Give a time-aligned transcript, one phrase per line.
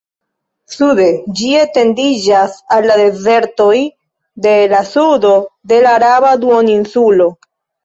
[0.75, 1.03] Sude,
[1.41, 3.77] ĝi etendiĝas al la dezertoj
[4.47, 5.37] de la sudo
[5.75, 7.33] de la Araba Duoninsulo.